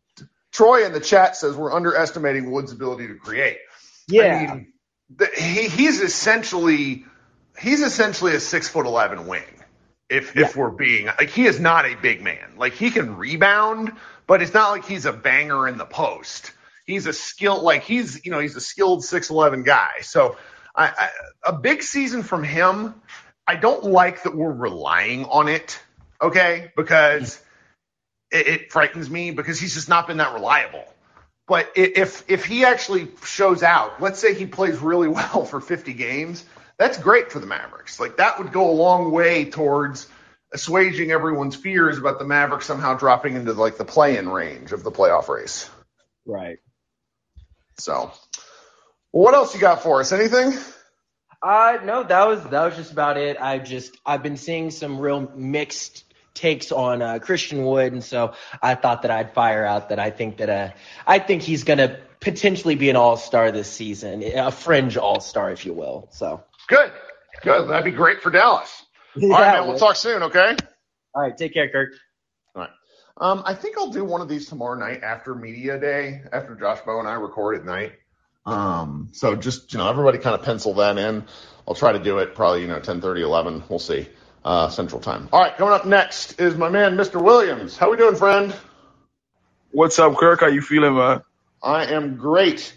[0.53, 3.59] Troy in the chat says we're underestimating Wood's ability to create.
[4.09, 4.73] yeah I mean,
[5.15, 7.05] the, he, he's essentially
[7.61, 9.43] he's essentially a six foot eleven wing.
[10.09, 12.55] If if we're being like he is not a big man.
[12.57, 13.93] Like he can rebound,
[14.27, 16.53] but it's not like he's a banger in the post.
[16.85, 20.01] He's a skill like he's you know he's a skilled six eleven guy.
[20.03, 20.37] So
[20.75, 21.11] I, I,
[21.45, 22.95] a big season from him.
[23.47, 25.81] I don't like that we're relying on it.
[26.21, 27.41] Okay, because
[28.31, 30.85] it, it frightens me because he's just not been that reliable.
[31.47, 35.93] But if if he actually shows out, let's say he plays really well for 50
[35.95, 36.45] games,
[36.79, 38.01] that's great for the Mavericks.
[38.01, 40.09] Like that would go a long way towards
[40.55, 44.91] assuaging everyone's fears about the Mavericks somehow dropping into like the play-in range of the
[44.91, 45.69] playoff race.
[46.27, 46.59] right
[47.79, 48.13] So,
[49.11, 50.13] what else you got for us?
[50.13, 50.53] Anything?
[51.43, 53.37] Uh no, that was that was just about it.
[53.41, 58.35] I've just I've been seeing some real mixed takes on uh, Christian Wood, and so
[58.63, 60.71] I thought that I'd fire out that I think that uh
[61.07, 65.51] I think he's gonna potentially be an All Star this season, a fringe All Star,
[65.51, 66.09] if you will.
[66.13, 66.91] So Good.
[67.43, 67.69] Good.
[67.69, 68.83] That'd be great for Dallas.
[69.23, 69.61] All right, Yeah, man.
[69.63, 70.23] We'll well- talk soon.
[70.25, 70.57] Okay.
[71.15, 71.91] All right, take care, Kirk.
[73.17, 76.81] Um, I think I'll do one of these tomorrow night after media day, after Josh
[76.85, 77.93] Bowe and I record at night.
[78.45, 81.25] Um, so just you know, everybody kind of pencil that in.
[81.67, 83.65] I'll try to do it probably you know 10:30, 11.
[83.69, 84.09] We'll see.
[84.45, 85.29] Uh, Central Time.
[85.33, 87.23] All right, coming up next is my man, Mr.
[87.23, 87.79] Williams.
[87.79, 88.55] How we doing, friend?
[89.71, 90.41] What's up, Kirk?
[90.41, 91.23] How you feeling, man?
[91.63, 92.77] I am great.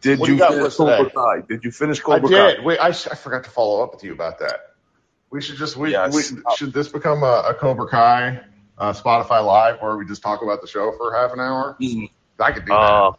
[0.00, 0.74] Did What you finish?
[0.74, 1.40] Cobra Kai?
[1.48, 2.34] Did you finish Cobra Kai?
[2.48, 2.64] I did.
[2.64, 4.74] Wait, I, I forgot to follow up with you about that.
[5.30, 6.14] We should just we, Yes.
[6.14, 8.40] we should this become a, a Cobra Kai
[8.78, 11.76] uh, Spotify Live where we just talk about the show for half an hour?
[11.80, 12.10] Mhm.
[12.38, 12.74] I could do that.
[12.74, 13.12] Uh,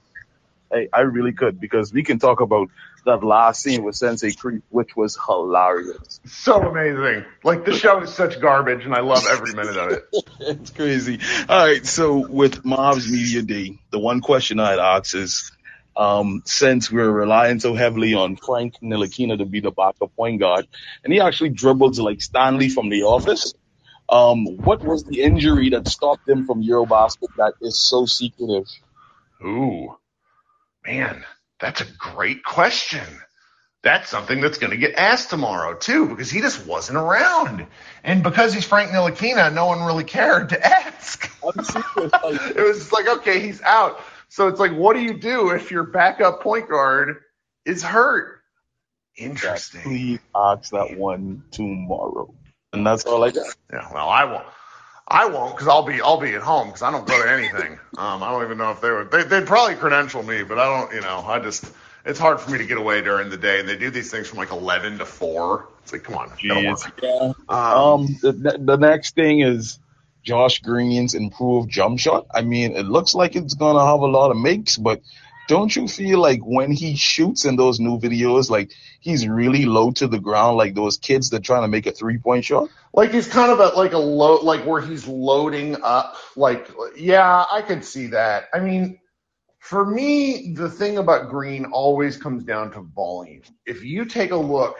[0.71, 2.69] hey, I really could because we can talk about
[3.05, 6.19] that last scene with Sensei Creep, which was hilarious.
[6.25, 7.25] So amazing.
[7.43, 10.03] Like the show is such garbage, and I love every minute of it.
[10.39, 11.19] it's crazy.
[11.47, 15.51] All right, so with Mavs Media Day, the one question I'd ask is,
[15.97, 20.67] um, since we're relying so heavily on Frank Ntilikina to be the backup point guard,
[21.03, 23.53] and he actually dribbles like Stanley from The Office,
[24.09, 28.65] um, what was the injury that stopped him from Eurobasket that is so secretive?
[29.43, 29.95] Ooh,
[30.85, 31.23] man,
[31.59, 33.05] that's a great question.
[33.81, 37.65] That's something that's going to get asked tomorrow too, because he just wasn't around,
[38.03, 41.31] and because he's Frank Ntilikina, no one really cared to ask.
[41.43, 44.01] I'm serious, like, it was like, okay, he's out.
[44.27, 47.17] So it's like, what do you do if your backup point guard
[47.65, 48.41] is hurt?
[49.15, 49.81] Interesting.
[49.81, 52.33] please ask that one tomorrow.
[52.73, 53.47] And that's all I got.
[53.71, 54.45] Yeah, well, I won't.
[55.07, 57.79] I won't because I'll be I'll be at home because I don't go to anything.
[57.97, 59.11] Um, I don't even know if they would.
[59.11, 60.93] They, they'd probably credential me, but I don't.
[60.93, 61.65] You know, I just
[62.05, 64.27] it's hard for me to get away during the day, and they do these things
[64.29, 65.67] from like eleven to four.
[65.83, 67.01] It's like, come on, gotta work.
[67.03, 67.33] Yeah.
[67.49, 69.79] Um, Um, the, the next thing is
[70.23, 72.27] Josh Green's improved jump shot.
[72.33, 75.01] I mean, it looks like it's gonna have a lot of makes, but
[75.49, 79.89] don't you feel like when he shoots in those new videos, like he's really low
[79.93, 82.69] to the ground, like those kids that're trying to make a three point shot?
[82.93, 86.17] like he's kind of at like a low, like where he's loading up.
[86.35, 88.45] Like, yeah, I could see that.
[88.53, 88.99] I mean,
[89.57, 93.41] for me, the thing about Green always comes down to volume.
[93.65, 94.77] If you take a look,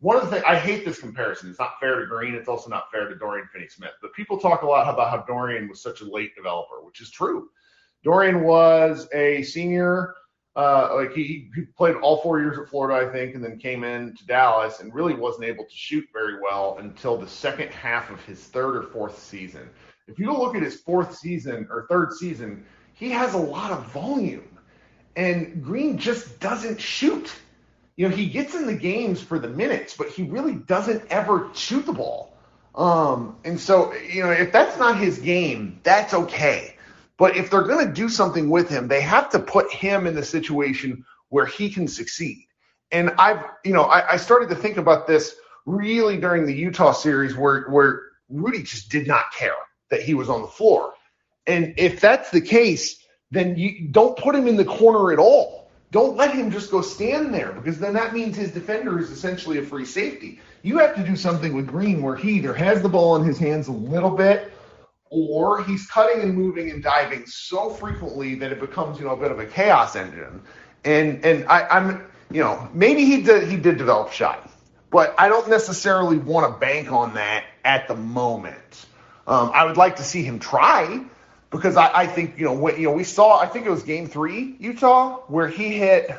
[0.00, 1.50] one of the things I hate this comparison.
[1.50, 2.34] It's not fair to Green.
[2.34, 3.92] It's also not fair to Dorian Finney-Smith.
[4.02, 7.10] But people talk a lot about how Dorian was such a late developer, which is
[7.10, 7.50] true.
[8.04, 10.14] Dorian was a senior.
[10.56, 13.84] Uh, like he, he played all four years at Florida, I think, and then came
[13.84, 18.10] in to Dallas and really wasn't able to shoot very well until the second half
[18.10, 19.68] of his third or fourth season.
[20.08, 23.86] If you look at his fourth season or third season, he has a lot of
[23.92, 24.58] volume,
[25.14, 27.32] and Green just doesn't shoot.
[27.96, 31.50] You know, he gets in the games for the minutes, but he really doesn't ever
[31.54, 32.36] shoot the ball.
[32.74, 36.74] Um, and so, you know, if that's not his game, that's okay.
[37.18, 40.14] But if they're going to do something with him, they have to put him in
[40.14, 42.46] the situation where he can succeed.
[42.92, 45.34] And I've, you know, I, I started to think about this
[45.66, 49.52] really during the Utah series where where Rudy just did not care
[49.90, 50.94] that he was on the floor.
[51.46, 55.70] And if that's the case, then you don't put him in the corner at all.
[55.90, 59.58] Don't let him just go stand there because then that means his defender is essentially
[59.58, 60.38] a free safety.
[60.62, 63.38] You have to do something with Green where he either has the ball in his
[63.38, 64.52] hands a little bit
[65.10, 69.16] or he's cutting and moving and diving so frequently that it becomes, you know, a
[69.16, 70.42] bit of a chaos engine.
[70.84, 74.48] And and I, I'm, you know, maybe he did he did develop shot,
[74.90, 78.86] but I don't necessarily want to bank on that at the moment.
[79.26, 81.04] Um, I would like to see him try
[81.50, 83.38] because I, I think you know what you know we saw.
[83.38, 86.10] I think it was Game Three Utah where he hit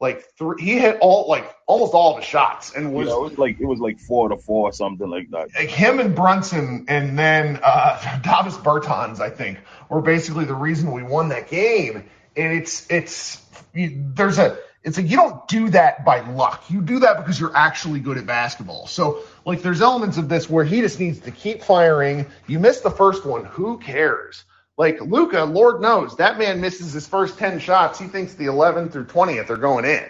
[0.00, 0.62] like three.
[0.62, 3.66] He hit all like almost all the shots and was know, it was like it
[3.66, 5.48] was like four to four or something like that.
[5.54, 9.58] like him and Brunson and then uh, Davis Bertans, I think,
[9.88, 12.08] were basically the reason we won that game.
[12.36, 16.70] And it's it's you, there's a it's a you don't do that by luck.
[16.70, 18.86] You do that because you're actually good at basketball.
[18.86, 22.24] So like there's elements of this where he just needs to keep firing.
[22.46, 24.44] You miss the first one, who cares?
[24.80, 27.98] Like Luka, Lord knows that man misses his first ten shots.
[27.98, 30.06] He thinks the 11th through 20th are going in.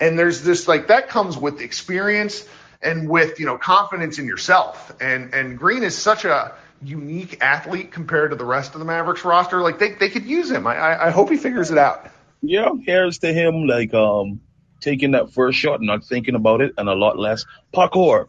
[0.00, 2.48] And there's this like that comes with experience
[2.80, 4.90] and with you know confidence in yourself.
[5.02, 9.22] And and Green is such a unique athlete compared to the rest of the Mavericks
[9.22, 9.60] roster.
[9.60, 10.66] Like they they could use him.
[10.66, 12.08] I I, I hope he figures it out.
[12.40, 14.40] Yeah, here's to him like um
[14.80, 18.28] taking that first shot, not thinking about it, and a lot less parkour.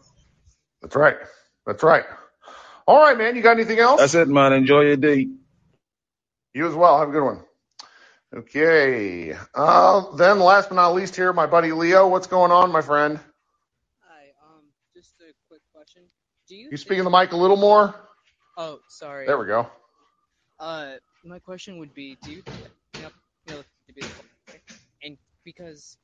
[0.82, 1.16] That's right.
[1.64, 2.04] That's right.
[2.86, 3.36] All right, man.
[3.36, 4.02] You got anything else?
[4.02, 4.52] That's it, man.
[4.52, 5.28] Enjoy your day.
[6.54, 6.98] You as well.
[6.98, 7.42] Have a good one.
[8.34, 9.34] Okay.
[9.54, 12.08] Uh, then last but not least here, my buddy Leo.
[12.08, 13.18] What's going on, my friend?
[14.02, 16.02] Hi, um, just a quick question.
[16.48, 17.94] Do you You think- speaking the mic a little more?
[18.56, 19.26] Oh, sorry.
[19.26, 19.70] There we go.
[20.58, 22.58] Uh, my question would be, do you think
[22.96, 23.10] you know,
[23.46, 24.02] you know, to be
[25.02, 25.96] and because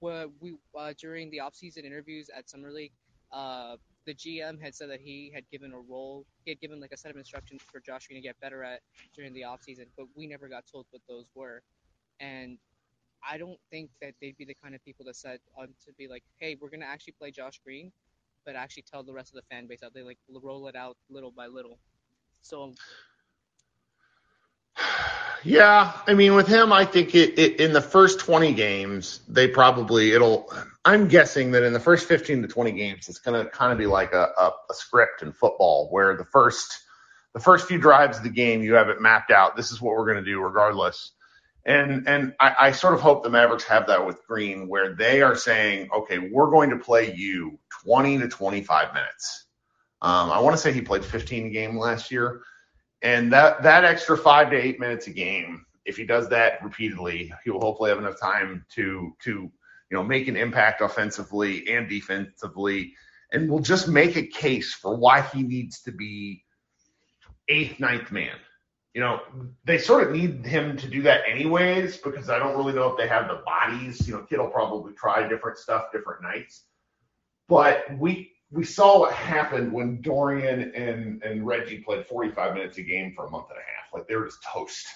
[0.00, 2.92] well, we uh, during the off-season interviews at Summer League,
[3.32, 6.92] uh, the GM had said that he had given a role, he had given like
[6.92, 8.80] a set of instructions for Josh Green to get better at
[9.14, 11.62] during the offseason, but we never got told what those were.
[12.20, 12.58] And
[13.28, 16.08] I don't think that they'd be the kind of people that said um, to be
[16.08, 17.92] like, hey, we're going to actually play Josh Green,
[18.44, 19.94] but actually tell the rest of the fan base out.
[19.94, 21.78] They like roll it out little by little.
[22.42, 22.74] So
[25.44, 29.46] Yeah, I mean, with him, I think it, it in the first 20 games, they
[29.46, 30.50] probably it'll.
[30.86, 33.78] I'm guessing that in the first 15 to 20 games, it's going to kind of
[33.78, 36.80] be like a, a, a script in football, where the first
[37.34, 39.56] the first few drives of the game, you have it mapped out.
[39.56, 41.12] This is what we're going to do, regardless.
[41.66, 45.20] And and I, I sort of hope the Mavericks have that with Green, where they
[45.20, 49.46] are saying, okay, we're going to play you 20 to 25 minutes.
[50.00, 52.42] Um, I want to say he played 15 game last year.
[53.04, 57.30] And that that extra five to eight minutes a game, if he does that repeatedly,
[57.44, 59.50] he will hopefully have enough time to to you
[59.92, 62.94] know make an impact offensively and defensively,
[63.30, 66.42] and will just make a case for why he needs to be
[67.48, 68.36] eighth, ninth man.
[68.94, 69.20] You know,
[69.64, 72.96] they sort of need him to do that anyways, because I don't really know if
[72.96, 74.08] they have the bodies.
[74.08, 76.64] You know, will probably try different stuff different nights.
[77.48, 82.82] But we we saw what happened when Dorian and, and Reggie played 45 minutes a
[82.82, 83.92] game for a month and a half.
[83.92, 84.86] Like they were just toast.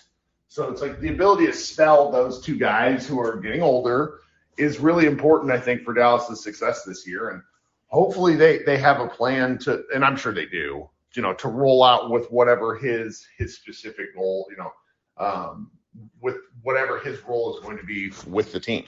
[0.46, 4.20] So it's like the ability to spell those two guys who are getting older
[4.56, 7.30] is really important, I think, for Dallas's success this year.
[7.30, 7.42] And
[7.88, 11.48] hopefully they, they have a plan to, and I'm sure they do, you know, to
[11.48, 14.72] roll out with whatever his his specific goal, you know,
[15.18, 15.70] um,
[16.20, 18.84] with whatever his role is going to be with the team.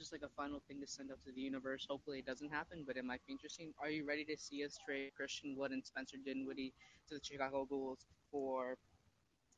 [0.00, 1.86] And just like a final thing to send out to the universe.
[1.86, 3.74] Hopefully it doesn't happen, but it might be interesting.
[3.78, 6.72] Are you ready to see us trade Christian Wood and Spencer Dinwiddie
[7.10, 7.98] to the Chicago Bulls
[8.32, 8.78] for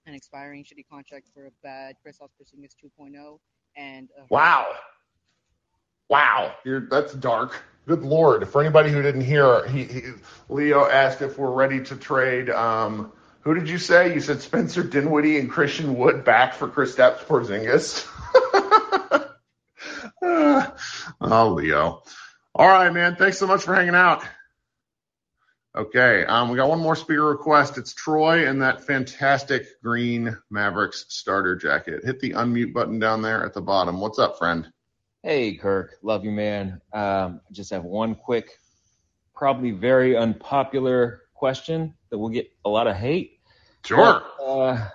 [0.05, 3.38] an expiring shitty contract for a bad Kristaps Porzingis 2.0
[3.76, 4.66] and wow,
[6.09, 7.62] wow, You're, that's dark.
[7.87, 8.48] Good lord!
[8.48, 10.02] For anybody who didn't hear, he, he,
[10.48, 12.50] Leo asked if we're ready to trade.
[12.50, 14.12] Um, who did you say?
[14.12, 18.09] You said Spencer Dinwiddie and Christian Wood back for Chris Kristaps Porzingis.
[21.20, 22.02] oh, Leo.
[22.54, 23.16] All right, man.
[23.16, 24.22] Thanks so much for hanging out.
[25.74, 27.78] Okay, um, we got one more speaker request.
[27.78, 32.04] It's Troy and that fantastic green Mavericks starter jacket.
[32.04, 33.98] Hit the unmute button down there at the bottom.
[33.98, 34.70] What's up, friend?
[35.22, 35.96] Hey, Kirk.
[36.02, 36.80] Love you, man.
[36.92, 38.58] Um, I just have one quick,
[39.35, 43.40] probably very unpopular question that will get a lot of hate.
[43.85, 44.22] Sure.
[44.38, 44.88] But, uh,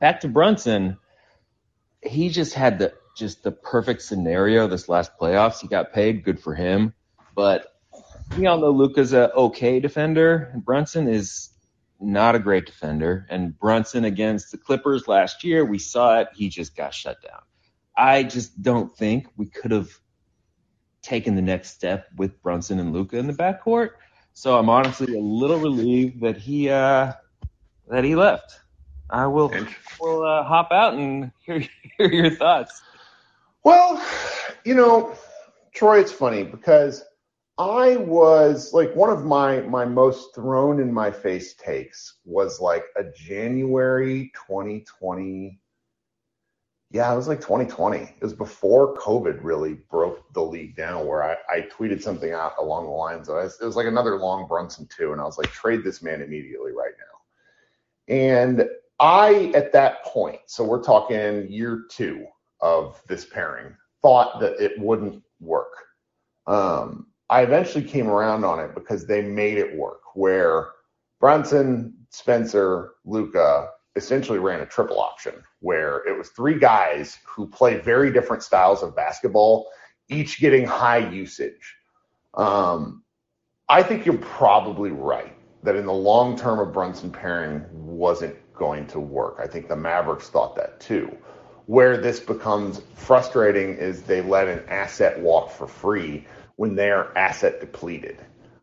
[0.00, 0.98] back to Brunson.
[2.02, 5.60] He just had the just the perfect scenario this last playoffs.
[5.60, 6.94] He got paid, good for him.
[7.34, 7.74] But
[8.36, 10.52] we all know Luka's a okay defender.
[10.56, 11.50] Brunson is
[12.00, 13.26] not a great defender.
[13.30, 16.28] And Brunson against the Clippers last year, we saw it.
[16.34, 17.40] He just got shut down.
[17.96, 19.90] I just don't think we could have
[21.02, 23.90] taken the next step with Brunson and Luka in the backcourt.
[24.32, 27.12] So I'm honestly a little relieved that he uh,
[27.88, 28.60] that he left.
[29.10, 29.52] I will
[30.00, 31.62] will uh, hop out and hear,
[31.98, 32.80] hear your thoughts.
[33.64, 34.04] Well,
[34.64, 35.14] you know,
[35.72, 37.04] Troy, it's funny because
[37.58, 42.84] I was like one of my my most thrown in my face takes was like
[42.96, 45.60] a January 2020.
[46.90, 47.98] Yeah, it was like 2020.
[47.98, 52.54] It was before COVID really broke the league down, where I, I tweeted something out
[52.58, 55.50] along the lines of it was like another long Brunson too, and I was like,
[55.52, 58.14] trade this man immediately right now.
[58.14, 62.26] And I at that point, so we're talking year two
[62.62, 65.72] of this pairing thought that it wouldn't work.
[66.46, 70.68] Um, I eventually came around on it because they made it work where
[71.20, 77.78] Brunson, Spencer, Luka essentially ran a triple option where it was three guys who play
[77.78, 79.68] very different styles of basketball,
[80.08, 81.76] each getting high usage.
[82.34, 83.02] Um,
[83.68, 88.86] I think you're probably right that in the long term, a Brunson pairing wasn't going
[88.88, 89.38] to work.
[89.40, 91.16] I think the Mavericks thought that too.
[91.66, 97.60] Where this becomes frustrating is they let an asset walk for free when they're asset
[97.60, 98.18] depleted.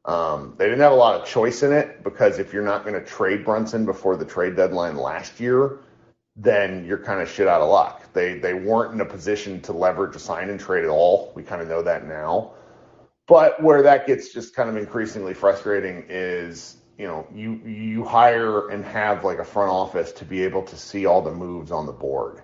[0.06, 3.00] Um, they didn't have a lot of choice in it because if you're not going
[3.00, 5.80] to trade Brunson before the trade deadline last year,
[6.36, 8.12] then you're kind of shit out of luck.
[8.14, 11.32] They they weren't in a position to leverage a sign and trade at all.
[11.36, 12.54] We kind of know that now.
[13.28, 18.70] But where that gets just kind of increasingly frustrating is, you know, you you hire
[18.70, 21.86] and have like a front office to be able to see all the moves on
[21.86, 22.42] the board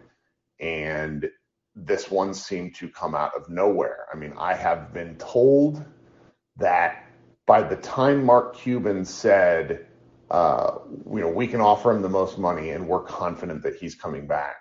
[0.60, 1.30] and
[1.76, 4.06] this one seemed to come out of nowhere.
[4.12, 5.84] I mean, I have been told
[6.58, 7.06] that
[7.46, 9.88] by the time Mark Cuban said,
[10.32, 10.80] uh,
[11.12, 14.26] you know, we can offer him the most money and we're confident that he's coming
[14.26, 14.56] back,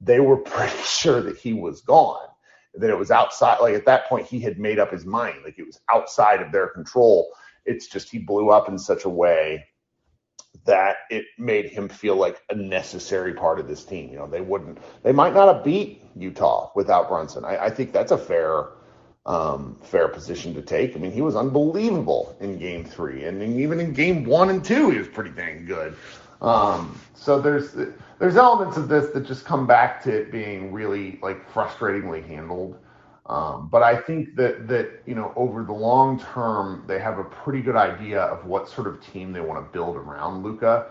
[0.00, 2.26] they were pretty sure that he was gone.
[2.74, 3.58] that it was outside.
[3.60, 5.38] Like at that point, he had made up his mind.
[5.44, 7.32] Like it was outside of their control.
[7.66, 9.66] It's just he blew up in such a way
[10.64, 14.10] that it made him feel like a necessary part of this team.
[14.10, 17.44] You know, they wouldn't, they might not have beat Utah without Brunson.
[17.44, 18.68] I, I think that's a fair,
[19.26, 20.96] um, fair position to take.
[20.96, 24.90] I mean, he was unbelievable in game three, and even in game one and two,
[24.90, 25.96] he was pretty dang good.
[26.42, 27.76] Um, so there's
[28.18, 32.78] there's elements of this that just come back to it being really like frustratingly handled.
[33.30, 37.22] Um, but I think that that you know over the long term they have a
[37.22, 40.88] pretty good idea of what sort of team they want to build around Luka,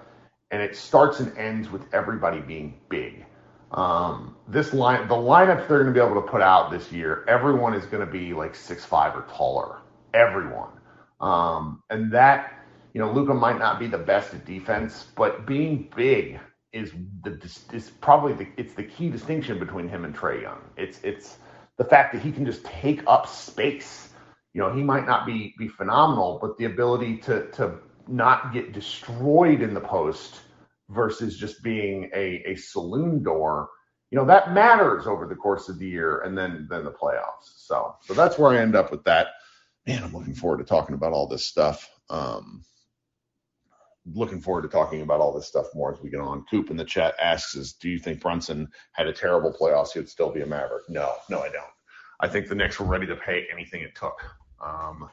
[0.50, 3.26] and it starts and ends with everybody being big.
[3.72, 7.26] Um, this line, the lineups they're going to be able to put out this year,
[7.28, 9.80] everyone is going to be like six five or taller.
[10.14, 10.72] Everyone,
[11.20, 12.54] um, and that
[12.94, 16.40] you know Luka might not be the best at defense, but being big
[16.72, 17.38] is the
[17.74, 20.62] is probably the it's the key distinction between him and Trae Young.
[20.78, 21.38] It's it's
[21.80, 24.10] the fact that he can just take up space.
[24.54, 28.74] You know, he might not be be phenomenal, but the ability to to not get
[28.74, 30.42] destroyed in the post
[30.90, 33.70] versus just being a, a saloon door,
[34.12, 37.56] you know, that matters over the course of the year and then then the playoffs.
[37.56, 39.28] So so that's where I end up with that.
[39.88, 41.90] Man, I'm looking forward to talking about all this stuff.
[42.10, 42.66] Um,
[44.14, 46.46] looking forward to talking about all this stuff more as we get on.
[46.50, 49.92] Coop in the chat asks us, do you think Brunson had a terrible playoffs?
[49.92, 50.90] He'd still be a Maverick.
[50.90, 51.66] No, no, I don't.
[52.20, 54.22] I think the Knicks were ready to pay anything it took.
[54.64, 55.10] Um,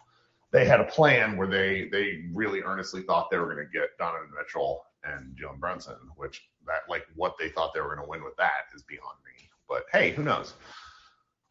[0.53, 3.97] they had a plan where they they really earnestly thought they were going to get
[3.99, 8.09] Donovan Mitchell and Jalen Brunson, which that like what they thought they were going to
[8.09, 9.49] win with that is beyond me.
[9.68, 10.55] But hey, who knows?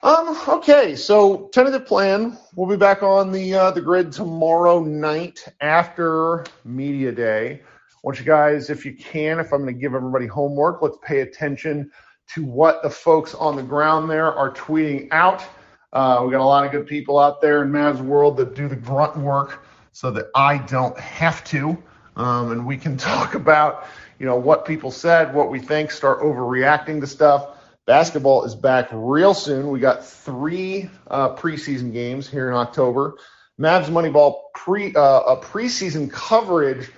[0.03, 2.37] Um, okay, so tentative plan.
[2.55, 7.61] We'll be back on the uh, the grid tomorrow night after media day.
[7.63, 10.97] I want you guys, if you can, if I'm going to give everybody homework, let's
[11.01, 11.89] pay attention
[12.33, 15.43] to what the folks on the ground there are tweeting out.
[15.91, 18.67] Uh, we got a lot of good people out there in Mavs world that do
[18.67, 21.81] the grunt work so that I don't have to,
[22.15, 23.85] um, and we can talk about
[24.19, 27.55] you know what people said, what we think, start overreacting to stuff.
[27.88, 29.69] Basketball is back real soon.
[29.69, 33.17] We got three uh, preseason games here in October.
[33.59, 36.89] Mavs Moneyball pre uh, a preseason coverage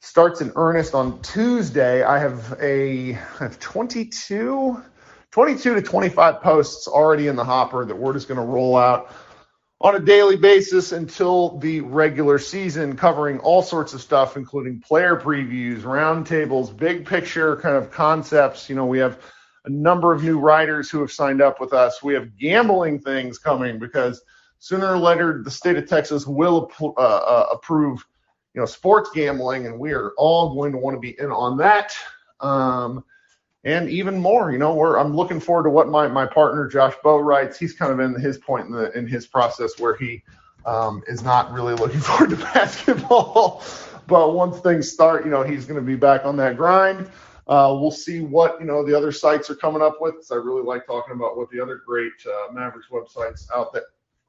[0.00, 2.04] starts in earnest on Tuesday.
[2.04, 4.80] I have a I have 22,
[5.32, 9.12] 22 to 25 posts already in the hopper that we're just going to roll out
[9.80, 15.16] on a daily basis until the regular season, covering all sorts of stuff, including player
[15.16, 18.70] previews, roundtables, big picture kind of concepts.
[18.70, 19.20] You know, we have
[19.66, 22.02] a number of new writers who have signed up with us.
[22.02, 24.22] We have gambling things coming because
[24.58, 28.04] sooner or later the state of Texas will uh, uh, approve,
[28.54, 31.58] you know, sports gambling, and we are all going to want to be in on
[31.58, 31.94] that.
[32.40, 33.04] Um,
[33.64, 37.18] and even more, you know, I'm looking forward to what my, my partner Josh Bowe
[37.18, 37.58] writes.
[37.58, 40.22] He's kind of in his point in the in his process where he
[40.64, 43.64] um, is not really looking forward to basketball,
[44.06, 47.10] but once things start, you know, he's going to be back on that grind.
[47.46, 50.14] Uh, we'll see what you know the other sites are coming up with.
[50.32, 53.84] I really like talking about what the other great uh, Mavericks websites out there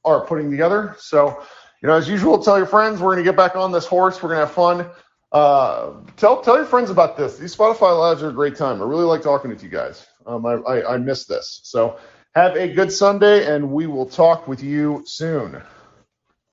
[0.05, 0.95] are putting together.
[0.99, 1.43] So,
[1.81, 4.21] you know, as usual, tell your friends we're going to get back on this horse.
[4.21, 4.89] We're going to have fun.
[5.31, 7.37] Uh, tell tell your friends about this.
[7.37, 8.81] These Spotify lives are a great time.
[8.81, 10.05] I really like talking to you guys.
[10.25, 11.61] Um, I, I, I miss this.
[11.63, 11.97] So
[12.35, 15.61] have a good Sunday, and we will talk with you soon.